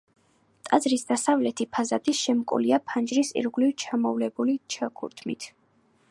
ტაძრის 0.67 1.03
დასავლეთი 1.09 1.67
ფასადი 1.75 2.15
შემკულია 2.19 2.79
ფანჯრის 2.91 3.31
ირგვლივ 3.41 3.75
შემოვლებული 3.85 4.57
ჩუქურთმით. 4.77 5.47